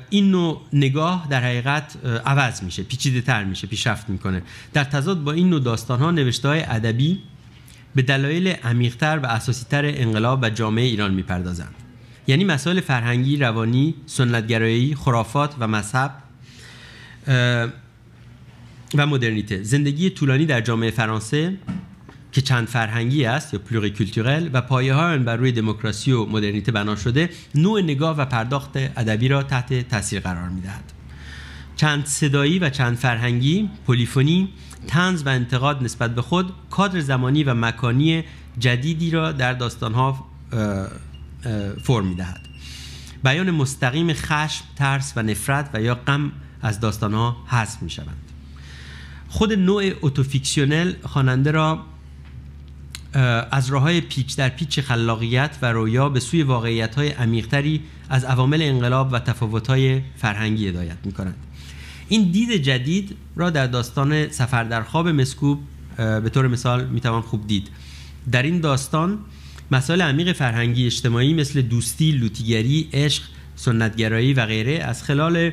این 0.09 0.31
نوع 0.31 0.61
نگاه 0.73 1.27
در 1.29 1.43
حقیقت 1.43 1.95
عوض 2.25 2.63
میشه 2.63 2.83
پیچیده 2.83 3.21
تر 3.21 3.43
میشه 3.43 3.67
پیشرفت 3.67 4.09
می‌کنه. 4.09 4.41
در 4.73 4.83
تضاد 4.83 5.23
با 5.23 5.31
این 5.31 5.49
نوع 5.49 5.59
داستان 5.59 5.99
ها 5.99 6.11
نوشته 6.11 6.47
های 6.47 6.63
ادبی 6.63 7.19
به 7.95 8.01
دلایل 8.01 8.47
عمیقتر 8.47 9.19
و 9.23 9.25
اساسیتر 9.25 9.85
انقلاب 9.85 10.39
و 10.41 10.49
جامعه 10.49 10.85
ایران 10.85 11.13
می‌پردازند. 11.13 11.75
یعنی 12.27 12.43
مسائل 12.43 12.81
فرهنگی، 12.81 13.37
روانی، 13.37 13.95
سنتگرایی، 14.05 14.95
خرافات 14.95 15.55
و 15.59 15.67
مذهب 15.67 16.11
و 18.95 19.07
مدرنیته. 19.07 19.63
زندگی 19.63 20.09
طولانی 20.09 20.45
در 20.45 20.61
جامعه 20.61 20.91
فرانسه 20.91 21.57
که 22.31 22.41
چند 22.41 22.67
فرهنگی 22.67 23.25
است 23.25 23.53
یا 23.53 23.59
پلوری 23.59 23.89
کلتورل 23.89 24.49
و 24.53 24.61
پایه 24.61 24.93
ها 24.93 25.17
بر 25.17 25.35
روی 25.35 25.51
دموکراسی 25.51 26.11
و 26.11 26.25
مدرنیته 26.25 26.71
بنا 26.71 26.95
شده 26.95 27.29
نوع 27.55 27.81
نگاه 27.81 28.17
و 28.17 28.25
پرداخت 28.25 28.77
ادبی 28.77 29.27
را 29.27 29.43
تحت 29.43 29.89
تاثیر 29.89 30.19
قرار 30.19 30.49
می‌دهد. 30.49 30.83
چند 31.75 32.05
صدایی 32.05 32.59
و 32.59 32.69
چند 32.69 32.97
فرهنگی 32.97 33.69
پلیفونی 33.87 34.49
تنز 34.87 35.23
و 35.25 35.29
انتقاد 35.29 35.83
نسبت 35.83 36.15
به 36.15 36.21
خود 36.21 36.53
کادر 36.69 36.99
زمانی 36.99 37.43
و 37.43 37.53
مکانی 37.53 38.23
جدیدی 38.59 39.11
را 39.11 39.31
در 39.31 39.53
داستانها 39.53 40.25
فرم 41.83 42.07
می‌دهد. 42.07 42.41
بیان 43.23 43.51
مستقیم 43.51 44.13
خشم، 44.13 44.63
ترس 44.75 45.13
و 45.15 45.23
نفرت 45.23 45.69
و 45.73 45.81
یا 45.81 45.95
غم 45.95 46.31
از 46.61 46.79
داستانها 46.79 47.37
حذف 47.47 47.81
می 47.81 47.89
شوند 47.89 48.17
خود 49.29 49.53
نوع 49.53 49.83
اوتوفیکسیونل 49.83 50.93
خواننده 51.03 51.51
را 51.51 51.83
از 53.51 53.69
راه 53.69 53.81
های 53.81 54.01
پیچ 54.01 54.35
در 54.35 54.49
پیچ 54.49 54.79
خلاقیت 54.79 55.57
و 55.61 55.71
رویا 55.71 56.09
به 56.09 56.19
سوی 56.19 56.43
واقعیت 56.43 56.95
های 56.95 57.09
عمیقتری 57.09 57.83
از 58.09 58.23
عوامل 58.23 58.61
انقلاب 58.61 59.13
و 59.13 59.19
تفاوت 59.19 59.67
های 59.67 60.01
فرهنگی 60.15 60.67
هدایت 60.67 60.97
می 61.05 61.11
کنند 61.11 61.35
این 62.07 62.31
دید 62.31 62.51
جدید 62.51 63.17
را 63.35 63.49
در 63.49 63.67
داستان 63.67 64.29
سفر 64.29 64.63
در 64.63 64.83
خواب 64.83 65.07
مسکوب 65.07 65.59
به 65.97 66.29
طور 66.33 66.47
مثال 66.47 66.87
می‌توان 66.87 67.21
خوب 67.21 67.47
دید. 67.47 67.69
در 68.31 68.43
این 68.43 68.59
داستان 68.59 69.19
مسائل 69.71 70.01
عمیق 70.01 70.31
فرهنگی 70.31 70.85
اجتماعی 70.85 71.33
مثل 71.33 71.61
دوستی، 71.61 72.11
لوتیگری، 72.11 72.89
عشق، 72.93 73.23
سنتگرایی 73.55 74.33
و 74.33 74.45
غیره 74.45 74.83
از 74.83 75.03
خلال 75.03 75.51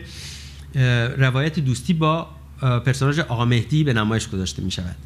روایت 1.18 1.58
دوستی 1.58 1.92
با 1.92 2.28
پرسناژ 2.60 3.18
آقا 3.18 3.44
مهدی 3.44 3.84
به 3.84 3.92
نمایش 3.92 4.28
گذاشته 4.28 4.62
می 4.62 4.70
شود 4.70 4.96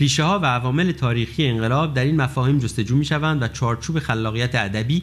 ریشه 0.00 0.22
ها 0.22 0.38
و 0.38 0.46
عوامل 0.46 0.92
تاریخی 0.92 1.46
انقلاب 1.46 1.94
در 1.94 2.04
این 2.04 2.16
مفاهیم 2.16 2.58
جستجو 2.58 2.96
می 2.96 3.04
شوند 3.04 3.42
و 3.42 3.48
چارچوب 3.48 3.98
خلاقیت 3.98 4.54
ادبی 4.54 5.02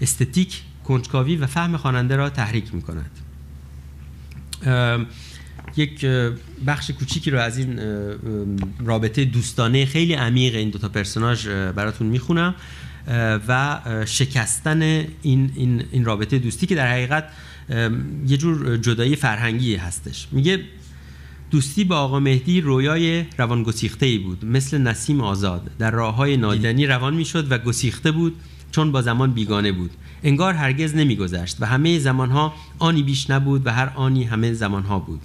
استتیک 0.00 0.62
کنجکاوی 0.84 1.36
و 1.36 1.46
فهم 1.46 1.76
خواننده 1.76 2.16
را 2.16 2.30
تحریک 2.30 2.74
می 2.74 2.82
کند 2.82 3.10
یک 5.76 6.06
بخش 6.66 6.90
کوچیکی 6.90 7.30
رو 7.30 7.38
از 7.38 7.58
این 7.58 7.80
رابطه 8.84 9.24
دوستانه 9.24 9.86
خیلی 9.86 10.14
عمیق 10.14 10.54
این 10.54 10.70
دوتا 10.70 10.88
پرسوناژ 10.88 11.48
براتون 11.48 12.06
می‌خونم. 12.06 12.54
و 13.48 13.80
شکستن 14.06 14.82
این, 14.82 15.06
این, 15.22 15.84
این 15.90 16.04
رابطه 16.04 16.38
دوستی 16.38 16.66
که 16.66 16.74
در 16.74 16.92
حقیقت 16.92 17.24
یه 18.26 18.36
جور 18.36 18.76
جدایی 18.76 19.16
فرهنگی 19.16 19.76
هستش. 19.76 20.28
میگه 20.32 20.60
دوستی 21.50 21.84
با 21.84 21.96
آقا 21.96 22.20
مهدی 22.20 22.60
رویای 22.60 23.24
روان 23.38 23.62
گسیخته 23.62 24.06
ای 24.06 24.18
بود. 24.18 24.44
مثل 24.44 24.78
نسیم 24.78 25.20
آزاد. 25.20 25.70
در 25.78 25.90
راه 25.90 26.14
های 26.14 26.36
نادیدنی 26.36 26.86
روان 26.86 27.14
می‌شد 27.14 27.52
و 27.52 27.58
گسیخته 27.58 28.12
بود 28.12 28.36
چون 28.72 28.92
با 28.92 29.02
زمان 29.02 29.32
بیگانه 29.32 29.72
بود. 29.72 29.90
انگار 30.22 30.54
هرگز 30.54 30.94
نمیگذشت 30.94 31.56
و 31.60 31.66
همه 31.66 31.98
زمانها 31.98 32.54
آنی 32.78 33.02
بیش 33.02 33.30
نبود 33.30 33.66
و 33.66 33.70
هر 33.72 33.92
آنی 33.94 34.24
همه 34.24 34.52
زمانها 34.52 34.98
بود. 34.98 35.20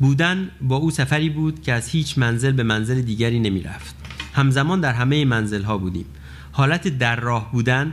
بودن 0.00 0.50
با 0.62 0.76
او 0.76 0.90
سفری 0.90 1.30
بود 1.30 1.62
که 1.62 1.72
از 1.72 1.88
هیچ 1.88 2.18
منزل 2.18 2.52
به 2.52 2.62
منزل 2.62 3.00
دیگری 3.00 3.40
نمی 3.40 3.62
رفت 3.62 3.94
همزمان 4.34 4.80
در 4.80 4.92
همه 4.92 5.24
منزل 5.24 5.62
ها 5.62 5.78
بودیم. 5.78 6.06
حالت 6.56 6.88
در 6.88 7.16
راه 7.16 7.52
بودن 7.52 7.92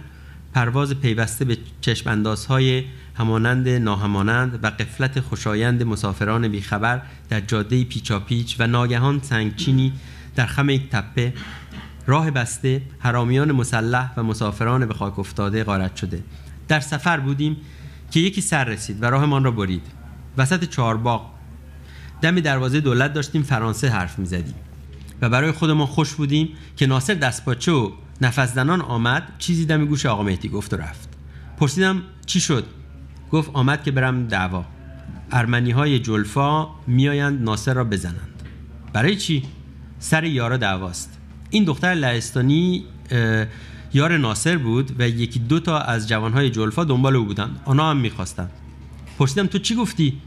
پرواز 0.53 0.93
پیوسته 0.93 1.46
به 1.46 1.58
چشم 1.82 2.10
اندازهای 2.10 2.84
همانند 3.15 3.70
ناهمانند 3.70 4.60
و 4.63 4.67
قفلت 4.67 5.20
خوشایند 5.20 5.84
مسافران 5.84 6.48
بیخبر 6.48 7.01
در 7.29 7.39
جاده 7.41 7.84
پیچاپیچ 7.84 8.55
و 8.60 8.67
ناگهان 8.67 9.20
سنگچینی 9.22 9.93
در 10.36 10.46
خم 10.46 10.70
یک 10.70 10.89
تپه 10.89 11.34
راه 12.08 12.32
بسته 12.32 12.82
حرامیان 13.00 13.51
مسلح 13.51 14.13
و 14.17 14.24
مسافران 14.24 14.86
به 14.86 14.93
خاک 14.93 15.20
افتاده 15.20 15.63
غارت 15.63 15.96
شده. 15.96 16.24
در 16.67 16.79
سفر 16.79 17.20
بودیم 17.20 17.58
که 18.12 18.20
یکی 18.20 18.41
سر 18.41 18.63
رسید 18.63 19.03
و 19.03 19.05
راهمان 19.05 19.43
را 19.43 19.51
برید. 19.51 19.88
وسط 20.38 20.63
چهارباغ. 20.63 21.29
دم 22.22 22.39
دروازه 22.39 22.79
دولت 22.79 23.13
داشتیم 23.13 23.43
فرانسه 23.43 23.89
حرف 23.89 24.20
می‌زدیم. 24.20 24.55
و 25.24 25.30
برای 25.30 25.51
خودمان 25.51 25.88
خوش 25.88 26.13
بودیم 26.13 26.50
که 26.77 26.88
ناصر 26.88 27.13
دستپاچه 27.13 27.72
و 27.72 27.92
نفس 28.22 28.58
آمد 28.58 29.34
چیزی 29.38 29.65
دم 29.65 29.86
گوش 29.86 30.06
آقا 30.06 30.24
مهدی 30.24 30.50
گفت 30.50 30.74
و 30.74 30.77
رفت. 30.77 31.10
پرسیدم 31.58 32.01
چی 32.25 32.39
شد؟ 32.39 32.65
گفت 33.32 33.50
آمد 33.53 33.84
که 33.84 33.92
برم 33.92 34.27
دعوا. 34.27 34.65
ارمنی 35.32 35.72
های 35.72 36.00
جلفا 36.00 36.68
میآیند 36.88 37.42
ناصر 37.42 37.74
را 37.74 37.84
بزنند. 37.84 38.44
برای 38.94 39.15
چی؟ 39.15 39.44
سر 40.00 40.24
یارا 40.24 40.58
دعواست. 40.58 41.18
این 41.50 41.63
دختر 41.63 41.94
لهستانی 41.94 42.84
یار 43.94 44.18
ناصر 44.18 44.58
بود 44.58 44.92
و 45.00 45.10
یکی 45.10 45.39
دو 45.39 45.60
تا 45.60 45.80
از 45.80 46.10
جوانهای 46.10 46.50
جلفا 46.50 46.84
دنبال 46.84 47.15
او 47.15 47.25
بودند. 47.25 47.60
آنها 47.65 47.89
هم 47.89 47.98
می‌خواستند. 47.98 48.51
پرسیدم 49.20 49.48
تو 49.48 49.60
چی 49.60 49.75
گفتی؟ 49.75 50.22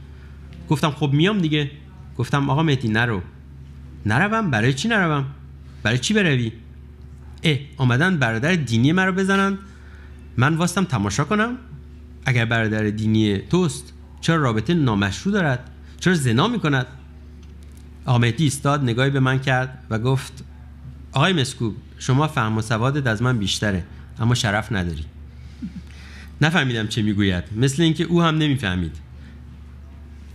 گفتم 0.69 0.91
خب 0.91 1.11
میام 1.13 1.39
دیگه. 1.39 1.71
گفتم 2.19 2.51
آقا 2.51 2.63
مهدی 2.63 2.89
نرو. 2.89 3.23
نروم 4.07 4.51
برای 4.51 4.73
چی 4.73 4.89
نروم؟ 4.89 5.25
برای 5.83 5.99
چی 5.99 6.15
بروی؟ 6.15 6.53
اه 7.43 7.59
آمدن 7.77 8.17
برادر 8.17 8.55
دینی 8.55 8.93
مرا 8.93 9.13
بزنن. 9.13 9.59
من 10.37 10.55
واستم 10.55 10.85
تماشا 10.85 11.25
کنم. 11.25 11.57
اگر 12.27 12.45
برادر 12.45 12.91
دینی 12.91 13.39
توست 13.39 13.93
چرا 14.21 14.37
رابطه 14.37 14.75
نامشروع 14.75 15.35
دارد؟ 15.35 15.71
چرا 16.01 16.15
زنا 16.15 16.49
می‌کند؟ 16.49 16.87
آقا 18.05 18.19
مهدی 18.19 18.45
ایستاد 18.45 18.83
نگاهی 18.83 19.11
به 19.11 19.21
من 19.21 19.39
کرد 19.39 19.85
و 19.91 19.99
گفت 19.99 20.45
آقای 21.13 21.33
مسکوب 21.33 21.77
شما 21.99 22.29
فهم 22.29 22.59
و 22.59 22.63
سوادت 22.63 23.07
از 23.07 23.23
من 23.23 23.39
بیشتره 23.39 23.85
اما 24.21 24.35
شرف 24.35 24.73
نداری. 24.73 25.05
نفهمیدم 26.41 26.87
چه 26.87 27.03
می‌گوید. 27.03 27.45
مثل 27.57 27.83
اینکه 27.83 28.05
او 28.05 28.23
هم 28.23 28.39
نمی‌فهمید. 28.39 28.97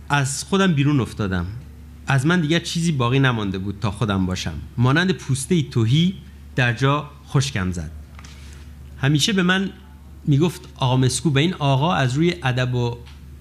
از 0.08 0.44
خودم 0.44 0.72
بیرون 0.72 1.00
افتادم. 1.00 1.46
از 2.12 2.26
من 2.26 2.40
دیگر 2.40 2.58
چیزی 2.58 2.92
باقی 2.92 3.18
نمانده 3.18 3.58
بود 3.58 3.78
تا 3.80 3.90
خودم 3.90 4.26
باشم. 4.26 4.54
مانند 4.76 5.12
پوسته 5.12 5.62
توهی 5.62 6.14
در 6.56 6.72
جا 6.72 7.10
خشکم 7.28 7.72
زد. 7.72 7.90
همیشه 9.00 9.32
به 9.32 9.42
من 9.42 9.70
می‌گفت 10.24 10.68
آقا 10.76 10.96
مسکو 10.96 11.30
به 11.30 11.40
این 11.40 11.54
آقا 11.54 11.94
از 11.94 12.14
روی 12.14 12.34
ادب 12.42 12.74
و 12.74 12.96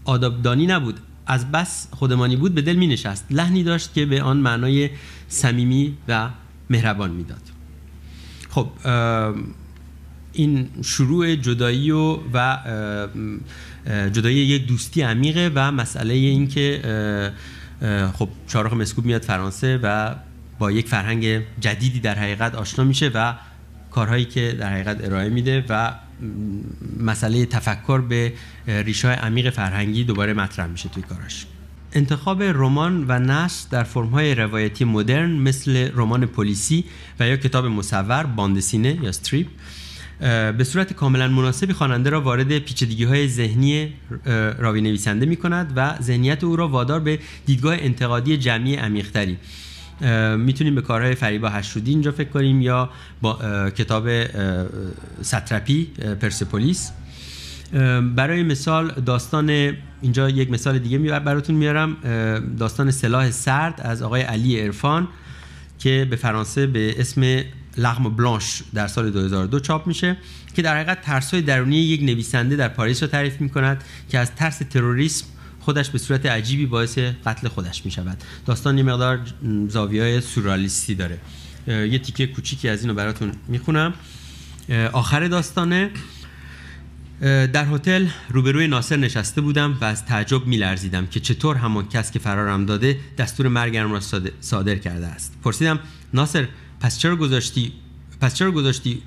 آدابدانی 0.05 0.67
نبود. 0.67 0.99
از 1.27 1.51
بس 1.51 1.87
خودمانی 1.91 2.35
بود 2.35 2.53
به 2.53 2.61
دل 2.61 2.75
می 2.75 2.87
نشست 2.87 3.25
لحنی 3.29 3.63
داشت 3.63 3.93
که 3.93 4.05
به 4.05 4.21
آن 4.21 4.37
معنای 4.37 4.89
صمیمی 5.27 5.97
و 6.07 6.29
مهربان 6.69 7.11
می‌داد. 7.11 7.41
خب 8.49 8.67
این 10.33 10.69
شروع 10.83 11.35
جدایی 11.35 11.91
و, 11.91 12.17
و 12.33 12.57
جدایی 13.85 14.37
یک 14.37 14.67
دوستی 14.67 15.01
عمیقه 15.01 15.51
و 15.55 15.71
مسئله 15.71 16.13
این 16.13 16.47
که 16.47 16.81
خب 18.13 18.29
چهارخ 18.47 18.73
مسکوب 18.73 19.05
میاد 19.05 19.21
فرانسه 19.21 19.79
و 19.83 20.15
با 20.59 20.71
یک 20.71 20.87
فرهنگ 20.87 21.41
جدیدی 21.59 21.99
در 21.99 22.15
حقیقت 22.15 22.55
آشنا 22.55 22.85
میشه 22.85 23.11
و 23.13 23.33
کارهایی 23.91 24.25
که 24.25 24.51
در 24.59 24.73
حقیقت 24.73 25.03
ارائه 25.03 25.29
میده 25.29 25.65
و 25.69 25.93
مسئله 26.99 27.45
تفکر 27.45 28.01
به 28.01 28.33
ریشه 28.67 29.07
عمیق 29.07 29.49
فرهنگی 29.49 30.03
دوباره 30.03 30.33
مطرح 30.33 30.67
میشه 30.67 30.89
توی 30.89 31.03
کاراش 31.03 31.45
انتخاب 31.93 32.43
رمان 32.43 33.05
و 33.07 33.19
نثر 33.19 33.67
در 33.71 33.83
فرم‌های 33.83 34.35
روایتی 34.35 34.85
مدرن 34.85 35.31
مثل 35.31 35.91
رمان 35.93 36.25
پلیسی 36.25 36.85
و 37.19 37.27
یا 37.27 37.37
کتاب 37.37 37.65
مصور 37.65 38.23
bande 38.23 38.52
dessinée 38.52 38.99
یا 39.03 39.11
strip 39.11 39.47
به 40.57 40.63
صورت 40.63 40.93
کاملا 40.93 41.27
مناسبی 41.27 41.73
خواننده 41.73 42.09
را 42.09 42.21
وارد 42.21 42.59
پیچیدگی 42.59 43.03
های 43.03 43.27
ذهنی 43.27 43.93
راوی 44.57 44.81
نویسنده 44.81 45.25
می 45.25 45.35
کند 45.35 45.73
و 45.75 45.95
ذهنیت 46.01 46.43
او 46.43 46.55
را 46.55 46.67
وادار 46.67 46.99
به 46.99 47.19
دیدگاه 47.45 47.75
انتقادی 47.79 48.37
جمعی 48.37 48.75
عمیقتری. 48.75 49.37
می‌تونیم 50.37 50.75
به 50.75 50.81
کارهای 50.81 51.15
فریبا 51.15 51.49
هشترودی 51.49 51.91
اینجا 51.91 52.11
فکر 52.11 52.29
کنیم 52.29 52.61
یا 52.61 52.89
با 53.21 53.39
کتاب 53.69 54.09
ساتراپی 55.21 55.85
پرسپولیس. 56.21 56.91
برای 58.15 58.43
مثال 58.43 58.91
داستان 59.05 59.49
اینجا 60.01 60.29
یک 60.29 60.51
مثال 60.51 60.79
دیگه 60.79 61.19
براتون 61.19 61.55
میارم. 61.55 61.97
داستان 62.59 62.91
سلاح 62.91 63.31
سرد 63.31 63.81
از 63.81 64.01
آقای 64.01 64.21
علی 64.21 64.61
ارفان 64.61 65.07
که 65.79 66.07
به 66.09 66.15
فرانسه 66.15 66.67
به 66.67 66.99
اسم 66.99 67.43
لغم 67.77 68.15
بلانش 68.15 68.63
در 68.73 68.87
سال 68.87 69.11
2002 69.11 69.59
چاپ 69.59 69.87
میشه 69.87 70.17
که 70.55 70.61
در 70.61 70.75
حقیقت 70.75 71.01
ترسای 71.01 71.41
درونی 71.41 71.77
یک 71.77 72.01
نویسنده 72.01 72.55
در 72.55 72.67
پاریس 72.67 73.03
رو 73.03 73.09
تعریف 73.09 73.41
می‌کند 73.41 73.83
که 74.09 74.19
از 74.19 74.35
ترس 74.35 74.57
تروریسم 74.57 75.25
خودش 75.59 75.89
به 75.89 75.97
صورت 75.97 76.25
عجیبی 76.25 76.65
باعث 76.65 76.97
قتل 76.97 77.47
خودش 77.47 77.85
می 77.85 77.91
شود 77.91 78.17
داستان 78.45 78.77
یه 78.77 78.83
مقدار 78.83 79.19
زاویه 79.67 80.01
های 80.01 80.21
سورالیستی 80.21 80.95
داره. 80.95 81.17
یه 81.67 81.99
تیکه 81.99 82.27
کوچیکی 82.27 82.69
از 82.69 82.81
اینو 82.81 82.93
براتون 82.93 83.31
می‌خونم. 83.47 83.93
آخر 84.93 85.27
داستانه. 85.27 85.91
در 87.21 87.65
هتل 87.73 88.07
روبروی 88.29 88.67
ناصر 88.67 88.95
نشسته 88.95 89.41
بودم 89.41 89.77
و 89.81 89.85
از 89.85 90.05
تعجب 90.05 90.47
میلرزیدم 90.47 91.07
که 91.07 91.19
چطور 91.19 91.55
همان 91.55 91.87
کس 91.87 92.11
که 92.11 92.19
فرارم 92.19 92.65
داده 92.65 92.97
دستور 93.17 93.47
مرگم 93.47 93.91
را 93.91 93.99
صادر 94.41 94.75
کرده 94.75 95.07
است. 95.07 95.33
پرسیدم 95.43 95.79
ناصر 96.13 96.47
پس 96.81 96.97
چرا 96.97 97.15
گذاشتی 97.15 97.71
پس 98.21 98.33
چرا 98.33 98.51
گذاشتی 98.51 99.01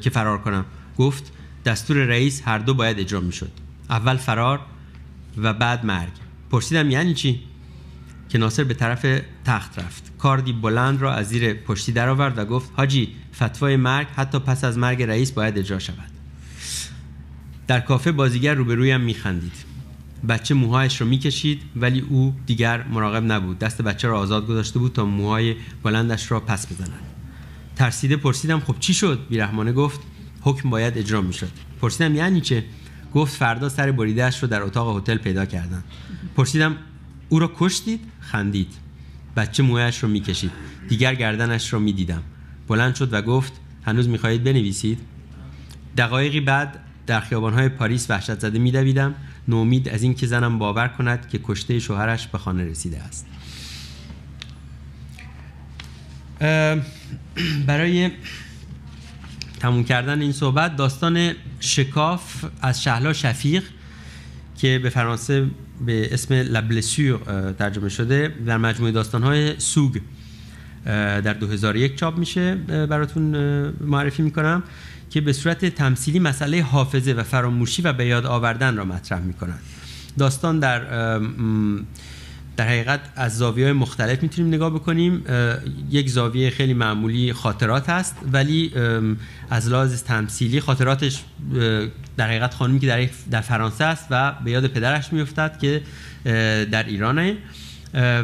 که 0.00 0.10
فرار 0.12 0.38
کنم؟ 0.38 0.64
گفت 0.98 1.32
دستور 1.64 1.96
رئیس 1.96 2.42
هر 2.44 2.58
دو 2.58 2.74
باید 2.74 3.00
اجرا 3.00 3.20
می‌شد. 3.20 3.50
اول 3.90 4.16
فرار 4.16 4.60
و 5.36 5.52
بعد 5.52 5.84
مرگ. 5.84 6.12
پرسیدم 6.50 6.90
یعنی 6.90 7.14
چی؟ 7.14 7.40
که 8.28 8.38
ناصر 8.38 8.64
به 8.64 8.74
طرف 8.74 9.22
تخت 9.44 9.78
رفت. 9.78 10.18
کاردی 10.18 10.52
بلند 10.52 11.00
را 11.00 11.14
از 11.14 11.28
زیر 11.28 11.54
پشتی 11.54 11.92
درآورد 11.92 12.38
و 12.38 12.44
گفت 12.44 12.70
حاجی 12.76 13.08
فتوای 13.34 13.76
مرگ 13.76 14.06
حتی 14.16 14.38
پس 14.38 14.64
از 14.64 14.78
مرگ 14.78 15.02
رئیس 15.02 15.30
باید 15.30 15.58
اجرا 15.58 15.78
شود. 15.78 16.10
در 17.66 17.80
کافه 17.80 18.12
بازیگر 18.12 18.54
روبرویم 18.54 19.00
میخندید. 19.00 19.52
بچه 20.28 20.54
موهایش 20.54 21.00
را 21.00 21.06
می‌کشید 21.06 21.62
ولی 21.76 22.00
او 22.00 22.34
دیگر 22.46 22.82
مراقب 22.82 23.32
نبود. 23.32 23.58
دست 23.58 23.82
بچه 23.82 24.08
را 24.08 24.18
آزاد 24.18 24.46
گذاشته 24.46 24.78
بود 24.78 24.92
تا 24.92 25.04
موهای 25.04 25.56
بلندش 25.82 26.30
را 26.30 26.40
پس 26.40 26.72
بزنند 26.72 27.11
ترسیده 27.76 28.16
پرسیدم 28.16 28.60
خب 28.60 28.76
چی 28.80 28.94
شد؟ 28.94 29.26
بیرحمانه 29.28 29.72
گفت 29.72 30.00
حکم 30.40 30.70
باید 30.70 30.98
اجرا 30.98 31.20
می‌شد. 31.20 31.50
پرسیدم 31.80 32.14
یعنی 32.14 32.40
چه؟ 32.40 32.64
گفت 33.14 33.36
فردا 33.36 33.68
سر 33.68 33.92
بریدهش 33.92 34.42
رو 34.42 34.48
در 34.48 34.62
اتاق 34.62 34.96
هتل 34.96 35.16
پیدا 35.16 35.46
کردن. 35.46 35.84
پرسیدم 36.36 36.76
او 37.28 37.38
را 37.38 37.52
کشتید؟ 37.56 38.00
خندید. 38.20 38.72
بچه 39.36 39.62
موهایش 39.62 39.98
رو 39.98 40.08
می‌کشید. 40.08 40.50
دیگر 40.88 41.14
گردنش 41.14 41.72
رو 41.72 41.80
می‌دیدم. 41.80 42.22
بلند 42.68 42.94
شد 42.94 43.12
و 43.12 43.22
گفت 43.22 43.52
هنوز 43.84 44.08
می‌خواهید 44.08 44.44
بنویسید؟ 44.44 44.98
دقایقی 45.96 46.40
بعد 46.40 46.78
در 47.06 47.20
خیابانهای 47.20 47.68
پاریس 47.68 48.10
وحشت 48.10 48.38
زده 48.38 48.58
میدویدم. 48.58 49.14
نومید 49.48 49.88
از 49.88 50.02
اینکه 50.02 50.26
زنم 50.26 50.58
باور 50.58 50.88
کند 50.88 51.28
که 51.28 51.40
کشته 51.44 51.78
شوهرش 51.78 52.26
به 52.26 52.38
خانه 52.38 52.64
رسیده 52.64 53.02
است. 53.02 53.26
برای 57.66 58.10
تموم 59.60 59.84
کردن 59.84 60.20
این 60.20 60.32
صحبت 60.32 60.76
داستان 60.76 61.32
شکاف 61.60 62.44
از 62.62 62.82
شهلا 62.82 63.12
شفیق 63.12 63.64
که 64.58 64.80
به 64.82 64.88
فرانسه 64.88 65.46
به 65.86 66.14
اسم 66.14 66.34
لبلسور 66.34 67.18
ترجمه 67.58 67.88
شده 67.88 68.34
در 68.46 68.58
مجموعه 68.58 68.92
داستانهای 68.92 69.60
سوگ 69.60 70.00
در 70.84 71.32
2001 71.32 71.96
چاپ 71.96 72.18
میشه 72.18 72.54
براتون 72.54 73.22
معرفی 73.80 74.22
می‌کنم 74.22 74.62
که 75.10 75.20
به 75.20 75.32
صورت 75.32 75.64
تمثیلی 75.64 76.18
مسئله 76.18 76.62
حافظه 76.62 77.12
و 77.12 77.22
فراموشی 77.22 77.82
و 77.82 77.92
به 77.92 78.06
یاد 78.06 78.26
آوردن 78.26 78.76
را 78.76 78.84
مطرح 78.84 79.20
می‌کنند 79.20 79.60
داستان 80.18 80.58
در 80.58 81.18
در 82.56 82.68
حقیقت 82.68 83.00
از 83.16 83.38
زاویه 83.38 83.72
مختلف 83.72 84.22
می‌تونیم 84.22 84.54
نگاه 84.54 84.70
بکنیم. 84.70 85.24
یک 85.90 86.10
زاویه 86.10 86.50
خیلی 86.50 86.74
معمولی 86.74 87.32
خاطرات 87.32 87.90
هست 87.90 88.16
ولی 88.32 88.72
از 89.50 89.68
لحاظ 89.68 90.02
تمثیلی 90.02 90.60
خاطراتش 90.60 91.22
در 92.16 92.28
حقیقت 92.28 92.54
خانمی 92.54 92.80
که 92.80 92.86
در, 92.86 93.08
در 93.30 93.40
فرانسه 93.40 93.84
است 93.84 94.06
و 94.10 94.34
به 94.44 94.50
یاد 94.50 94.66
پدرش 94.66 95.12
میفتد 95.12 95.58
که 95.60 95.82
در 96.70 96.82
ایرانه. 96.82 97.36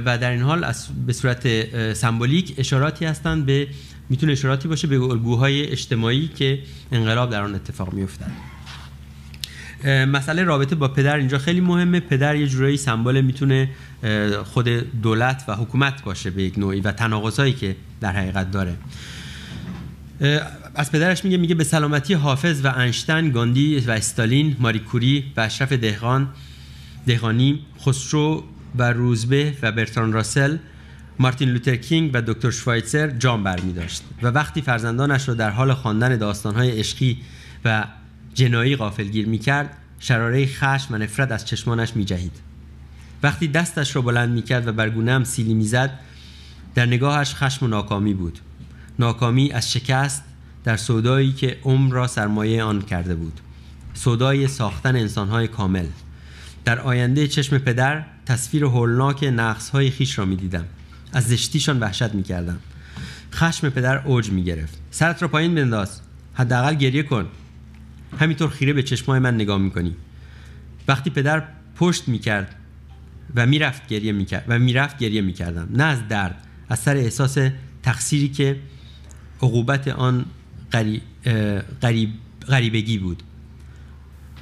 و 0.05 0.19
در 0.19 0.31
این 0.31 0.43
حال 0.43 0.73
به 1.07 1.13
صورت 1.13 1.95
سمبولیک 1.95 2.55
اشاراتی 2.59 3.05
هستند 3.05 3.47
به 3.47 3.69
می‌تونه 4.09 4.33
اشاراتی 4.33 4.69
باشه 4.69 4.87
به 4.87 5.03
الگوهای 5.03 5.67
اجتماعی 5.67 6.29
که 6.29 6.59
انقلاب 6.93 7.31
در 7.31 7.43
آن 7.43 7.55
اتفاق 7.55 7.93
میفتد 7.93 8.58
مسئله 9.85 10.45
رابطه 10.45 10.75
با 10.75 10.89
پدر 10.89 11.17
اینجا 11.17 11.39
خیلی 11.39 11.61
مهمه. 11.61 12.01
پدر 12.01 12.37
یه 12.37 12.47
جورایی 12.47 12.77
سمبل 12.77 13.21
می‌تونه 13.21 13.69
خود 14.45 14.69
دولت 15.03 15.45
و 15.49 15.55
حکومت 15.55 16.03
باشه 16.03 16.31
به 16.31 16.43
یک 16.43 16.59
نوعی 16.59 16.81
و 16.81 16.93
تناقضایی 16.93 17.53
که 17.53 17.77
در 18.01 18.13
حقیقت 18.13 18.51
داره. 18.51 18.75
از 20.75 20.93
پدرش 20.93 21.25
میگه 21.25 21.37
میگه 21.37 21.55
به 21.55 21.65
سلامتی 21.65 22.15
حافظ 22.15 22.65
و 22.65 22.73
انشتن 22.77 23.31
گاندی 23.31 23.79
و 23.79 23.91
استالین 23.91 24.57
ماری 24.59 24.79
کوری 24.79 25.25
و 25.37 25.41
اشرف 25.41 25.73
دهقان 25.73 26.29
دهقانی 27.07 27.61
خسرو 27.81 28.45
و 28.79 28.93
روزبه 28.93 29.55
و 29.63 29.73
برتران 29.73 30.13
راسل 30.13 30.57
مارتین 31.19 31.49
لوتر 31.49 31.77
کینگ 31.77 32.11
و 32.15 32.23
دکتر 32.23 32.51
شوایتزر 32.51 33.11
جام 33.11 33.45
برمی 33.45 33.73
داشت 33.73 34.03
و 34.23 34.27
وقتی 34.27 34.63
فرزندانش 34.63 35.29
را 35.29 35.35
در 35.35 35.51
حال 35.51 35.75
خواندن 35.75 36.17
داستانهای 36.17 36.79
عشقی 36.79 37.19
و 37.65 37.85
جنایی 38.35 38.77
غافلگیر 38.77 39.29
می‌کرد 39.29 39.77
شراره 39.99 40.47
خشم 40.47 40.95
و 40.95 40.99
نفرت 40.99 41.33
از 41.33 41.45
چشمانش 41.45 41.97
میجهید. 41.97 42.33
وقتی 43.23 43.49
دستش 43.49 43.97
را 43.97 44.03
بلند 44.03 44.35
می‌کرد 44.35 44.69
و 44.69 44.73
بر 44.73 44.89
هم 44.89 45.25
سیلی 45.25 45.55
می‌زد 45.55 45.99
در 46.75 46.87
نگاهش 46.87 47.35
خشم 47.35 47.65
و 47.65 47.69
ناکامی 47.69 48.15
بود. 48.15 48.39
ناکامی 48.99 49.53
از 49.53 49.73
شکست 49.73 50.25
در 50.65 50.77
سودایی 50.77 51.33
که 51.33 51.59
عمر 51.65 51.95
را 51.95 52.07
سرمایه 52.07 52.63
آن 52.63 52.83
کرده 52.83 53.15
بود. 53.15 53.41
سودای 53.95 54.49
ساختن 54.49 54.97
انسانهای 54.97 55.49
کامل. 55.49 55.87
در 56.65 56.81
آینده 56.81 57.29
چشم 57.29 57.59
پدر 57.59 58.05
تصویر 58.27 58.65
هولناک 58.65 59.25
نقصهای 59.25 59.91
خیش 59.91 60.19
را 60.19 60.25
می‌دیدم. 60.25 60.65
از 61.13 61.25
زشتیشان 61.25 61.81
وحشت 61.81 62.15
می‌کردم. 62.15 62.59
خشم 63.33 63.71
پدر 63.71 63.99
اوج 63.99 64.31
می‌گرفت. 64.31 64.79
سرت 64.91 65.23
را 65.23 65.29
پایین 65.29 65.55
بنداز. 65.55 66.01
حداقل 66.35 66.75
گریه 66.75 67.03
کن. 67.03 67.27
همینطور 68.21 68.51
خیره 68.51 68.73
به 68.73 68.83
چشمای 68.83 69.19
من 69.19 69.35
نگاه 69.35 69.59
می‌کنی. 69.59 69.95
وقتی 70.89 71.11
پدر 71.11 71.43
پشت 71.77 72.09
می‌کرد 72.09 72.55
و 73.35 73.47
می‌رفت 73.47 73.87
گریه 73.89 74.13
می‌کرد 74.13 74.45
و 74.49 74.59
می‌رفت 74.59 74.99
گریه 74.99 75.21
می‌کردم 75.21 75.69
نه 75.71 75.85
از 75.85 76.09
درد 76.09 76.47
از 76.69 76.79
سر 76.79 76.97
احساس 76.97 77.39
تقصیری 77.83 78.29
که 78.29 78.57
عقوبت 79.43 79.89
آن 79.89 80.25
غریب، 81.83 82.11
غریبگی 82.49 82.99
بود. 82.99 83.23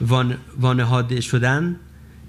وان، 0.00 0.36
وانهاده 0.60 1.20
شدن 1.20 1.76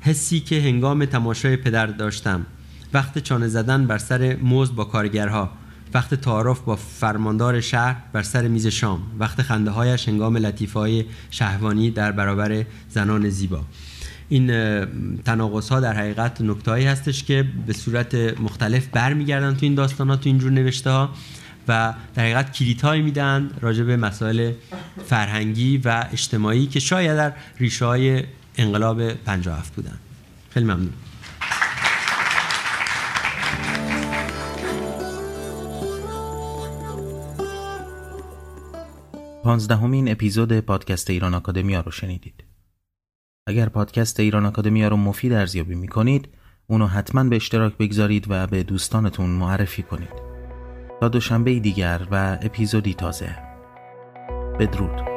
حسی 0.02 0.40
که 0.40 0.62
هنگام 0.62 1.06
تماشای 1.06 1.56
پدر 1.58 1.86
داشتم. 1.86 2.46
وقت 2.94 3.18
چانه 3.18 3.48
زدن 3.48 3.88
بر 3.88 3.98
سر 3.98 4.36
موز 4.36 4.76
با 4.76 4.86
کارگرها. 4.86 5.52
وقت 5.94 6.14
تعارف 6.14 6.60
با 6.60 6.76
فرماندار 6.76 7.62
شهر 7.62 7.96
بر 8.14 8.24
سر 8.24 8.48
میز 8.48 8.68
شام 8.68 9.02
وقت 9.20 9.42
خنده 9.42 9.72
هایش 9.72 10.08
هنگام 10.08 10.38
لطیفه 10.38 10.80
های 10.80 11.06
شهوانی 11.32 11.92
در 11.92 12.12
برابر 12.12 12.66
زنان 12.90 13.30
زیبا. 13.30 13.62
این 14.30 14.48
تناقض 15.26 15.70
ها 15.70 15.80
در 15.80 15.94
حقیقت 15.94 16.42
نکته 16.42 16.72
هستش 16.72 17.24
که 17.24 17.46
به 17.68 17.74
صورت 17.74 18.16
مختلف 18.16 18.88
برمیگردن 18.88 19.54
تو 19.54 19.60
این 19.66 19.76
داستان 19.76 20.10
ها 20.10 20.16
تو 20.16 20.30
اینجور 20.30 20.52
نوشته 20.52 20.90
ها 20.90 21.10
و 21.68 21.94
در 22.16 22.24
حقیقت 22.24 22.54
کلیدهایی 22.54 23.02
میدن 23.02 23.50
راجع 23.62 23.84
به 23.84 23.98
مسائل 23.98 24.52
فرهنگی 25.06 25.78
و 25.78 26.06
اجتماعی 26.14 26.68
که 26.68 26.80
شاید 26.80 27.16
در 27.16 27.34
ریشه 27.60 27.86
های 27.86 28.24
انقلاب 28.58 29.14
57 29.14 29.76
بودن. 29.76 29.98
خیلی 30.50 30.66
ممنون. 30.66 30.94
پانزدهمین 39.48 40.12
اپیزود 40.12 40.60
پادکست 40.60 41.10
ایران 41.10 41.34
آکادمیا 41.34 41.82
رو 41.82 41.92
شنیدید. 41.92 42.44
اگر 43.48 43.70
پادکست 43.70 44.20
ایران 44.20 44.46
آکادمیا 44.46 44.88
رو 44.88 44.98
مفید 44.98 45.34
ارزیابی 45.34 45.76
می 45.76 45.88
کنید 45.88 46.30
اونو 46.68 46.88
حتما 46.88 47.24
به 47.24 47.36
اشتراک 47.36 47.78
بگذارید 47.78 48.26
و 48.30 48.48
به 48.48 48.64
دوستانتون 48.64 49.30
معرفی 49.30 49.84
کنید. 49.84 50.14
تا 51.00 51.08
دوشنبه 51.08 51.60
دیگر 51.60 52.08
و 52.12 52.38
اپیزودی 52.42 52.94
تازه. 52.94 53.38
بدرود. 54.60 55.17